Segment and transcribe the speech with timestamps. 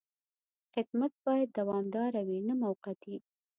[0.73, 3.15] خدمت باید دوامداره وي، نه موقتي.